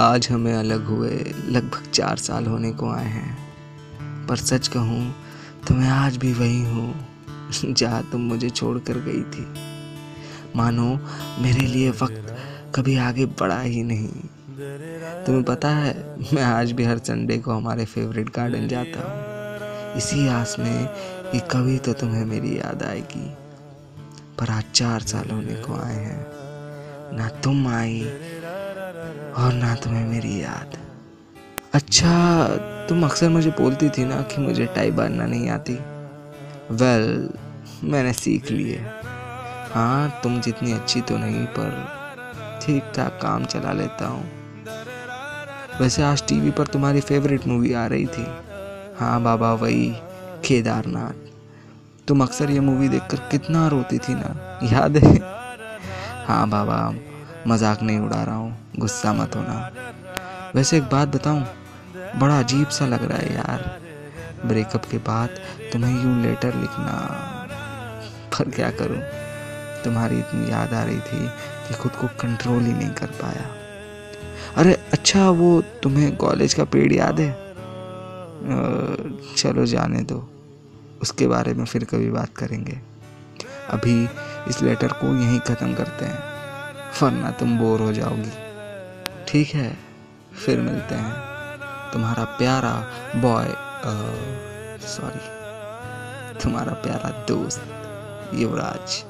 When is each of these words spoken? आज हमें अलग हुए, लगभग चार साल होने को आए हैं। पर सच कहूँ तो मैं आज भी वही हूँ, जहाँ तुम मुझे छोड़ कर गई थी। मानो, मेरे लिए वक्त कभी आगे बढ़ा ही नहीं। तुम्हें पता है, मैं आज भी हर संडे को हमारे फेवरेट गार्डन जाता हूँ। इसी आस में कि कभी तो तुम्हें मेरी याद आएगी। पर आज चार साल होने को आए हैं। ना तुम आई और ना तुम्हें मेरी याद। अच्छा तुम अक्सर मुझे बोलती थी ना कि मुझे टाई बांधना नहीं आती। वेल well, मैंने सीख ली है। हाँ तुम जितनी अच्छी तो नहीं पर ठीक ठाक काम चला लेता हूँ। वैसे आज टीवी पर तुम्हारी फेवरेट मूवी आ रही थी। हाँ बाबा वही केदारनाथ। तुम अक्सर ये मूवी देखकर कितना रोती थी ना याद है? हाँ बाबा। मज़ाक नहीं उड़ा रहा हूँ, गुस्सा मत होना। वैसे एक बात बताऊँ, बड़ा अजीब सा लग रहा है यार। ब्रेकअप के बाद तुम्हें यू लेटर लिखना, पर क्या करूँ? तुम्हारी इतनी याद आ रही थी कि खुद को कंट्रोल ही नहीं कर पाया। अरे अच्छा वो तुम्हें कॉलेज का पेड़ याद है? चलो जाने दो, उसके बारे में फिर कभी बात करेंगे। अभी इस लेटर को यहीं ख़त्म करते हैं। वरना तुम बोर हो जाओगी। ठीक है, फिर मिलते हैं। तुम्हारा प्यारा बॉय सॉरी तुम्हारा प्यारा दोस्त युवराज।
आज 0.00 0.28
हमें 0.30 0.54
अलग 0.54 0.84
हुए, 0.84 1.34
लगभग 1.48 1.90
चार 1.90 2.16
साल 2.16 2.46
होने 2.46 2.72
को 2.72 2.90
आए 2.90 3.04
हैं। 3.04 3.38
पर 4.26 4.36
सच 4.36 4.68
कहूँ 4.68 5.14
तो 5.68 5.74
मैं 5.74 5.88
आज 5.88 6.16
भी 6.16 6.32
वही 6.32 6.64
हूँ, 6.64 7.06
जहाँ 7.64 8.08
तुम 8.12 8.20
मुझे 8.20 8.50
छोड़ 8.50 8.78
कर 8.78 8.92
गई 8.92 9.22
थी। 9.22 9.54
मानो, 10.56 11.00
मेरे 11.38 11.60
लिए 11.60 11.90
वक्त 11.90 12.36
कभी 12.74 12.96
आगे 12.96 13.26
बढ़ा 13.26 13.60
ही 13.60 13.82
नहीं। 13.82 14.08
तुम्हें 15.24 15.44
पता 15.44 15.68
है, 15.68 16.16
मैं 16.32 16.42
आज 16.42 16.72
भी 16.72 16.84
हर 16.84 16.98
संडे 16.98 17.38
को 17.38 17.52
हमारे 17.52 17.84
फेवरेट 17.84 18.36
गार्डन 18.36 18.68
जाता 18.68 19.00
हूँ। 19.00 19.38
इसी 19.96 20.28
आस 20.28 20.56
में 20.58 20.86
कि 21.32 21.40
कभी 21.40 21.78
तो 21.78 21.92
तुम्हें 21.92 22.24
मेरी 22.24 22.58
याद 22.58 22.82
आएगी। 22.82 23.34
पर 24.38 24.50
आज 24.50 24.64
चार 24.74 25.00
साल 25.00 25.30
होने 25.30 25.54
को 25.54 25.74
आए 25.74 25.94
हैं। 25.94 26.26
ना 27.16 27.28
तुम 27.28 27.68
आई 27.68 28.12
और 29.38 29.52
ना 29.52 29.74
तुम्हें 29.74 30.06
मेरी 30.06 30.42
याद। 30.42 30.76
अच्छा 31.74 32.46
तुम 32.88 33.04
अक्सर 33.04 33.28
मुझे 33.28 33.50
बोलती 33.50 33.88
थी 33.88 34.04
ना 34.04 34.22
कि 34.22 34.40
मुझे 34.40 34.66
टाई 34.66 34.90
बांधना 34.90 35.26
नहीं 35.26 35.48
आती। 35.50 35.74
वेल 36.70 37.28
well, 37.28 37.84
मैंने 37.84 38.12
सीख 38.12 38.50
ली 38.50 38.70
है। 38.70 39.02
हाँ 39.74 40.20
तुम 40.22 40.40
जितनी 40.40 40.72
अच्छी 40.72 41.00
तो 41.00 41.16
नहीं 41.16 41.46
पर 41.46 41.70
ठीक 42.62 42.82
ठाक 42.96 43.18
काम 43.22 43.44
चला 43.44 43.72
लेता 43.72 44.06
हूँ। 44.06 44.30
वैसे 45.80 46.02
आज 46.02 46.26
टीवी 46.28 46.50
पर 46.50 46.66
तुम्हारी 46.66 47.00
फेवरेट 47.00 47.46
मूवी 47.46 47.72
आ 47.72 47.86
रही 47.86 48.06
थी। 48.06 48.26
हाँ 48.98 49.22
बाबा 49.22 49.52
वही 49.52 49.92
केदारनाथ। 50.44 51.28
तुम 52.08 52.22
अक्सर 52.22 52.50
ये 52.50 52.60
मूवी 52.60 52.88
देखकर 52.88 53.16
कितना 53.16 53.68
रोती 53.68 53.98
थी 53.98 54.14
ना 54.14 54.58
याद 54.72 54.96
है? 54.96 55.18
हाँ 56.26 56.48
बाबा। 56.48 56.94
मज़ाक 57.48 57.82
नहीं 57.82 57.98
उड़ा 57.98 58.22
रहा 58.24 58.34
हूँ, 58.34 58.56
गुस्सा 58.78 59.12
मत 59.12 59.36
होना। 59.36 59.70
वैसे 60.54 60.76
एक 60.76 60.84
बात 60.84 61.08
बताऊँ, 61.08 61.44
बड़ा 62.16 62.38
अजीब 62.38 62.68
सा 62.68 62.86
लग 62.86 63.04
रहा 63.04 63.18
है 63.18 63.34
यार। 63.34 63.80
ब्रेकअप 64.46 64.84
के 64.84 64.98
बाद 64.98 65.38
तुम्हें 65.72 65.92
यू 65.94 66.14
लेटर 66.22 66.54
लिखना, 66.54 66.92
पर 68.32 68.50
क्या 68.50 68.70
करूँ? 68.70 69.00
तुम्हारी 69.84 70.18
इतनी 70.18 70.50
याद 70.50 70.72
आ 70.74 70.82
रही 70.84 71.00
थी 71.00 71.26
कि 71.68 71.74
खुद 71.74 71.92
को 71.92 72.06
कंट्रोल 72.20 72.62
ही 72.62 72.72
नहीं 72.72 72.90
कर 72.92 73.06
पाया। 73.22 73.46
अरे 74.56 74.72
अच्छा 74.92 75.28
वो 75.30 75.60
तुम्हें 75.82 76.16
कॉलेज 76.16 76.54
का 76.54 76.64
पेड़ 76.64 76.92
याद 76.92 77.20
है? 77.20 77.30
चलो 79.36 79.64
जाने 79.66 80.02
दो, 80.02 80.18
उसके 81.02 81.26
बारे 81.26 81.54
में 81.54 81.64
फिर 81.64 81.84
कभी 81.84 82.10
बात 82.10 82.36
करेंगे। 82.36 82.78
अभी 83.70 84.08
इस 84.48 84.62
लेटर 84.62 84.92
को 84.92 85.14
यहीं 85.14 85.38
ख़त्म 85.40 85.74
करते 85.74 86.04
हैं। 86.04 86.37
वरना 87.02 87.30
तुम 87.30 87.58
बोर 87.58 87.80
हो 87.80 87.92
जाओगी। 87.92 88.30
ठीक 89.28 89.54
है, 89.54 89.76
फिर 90.36 90.60
मिलते 90.60 90.94
हैं। 90.94 91.90
तुम्हारा 91.92 92.24
प्यारा 92.38 92.72
बॉय 93.16 93.54
सॉरी 94.86 95.26
तुम्हारा 96.40 96.72
प्यारा 96.82 97.10
दोस्त 97.26 98.32
युवराज। 98.34 99.04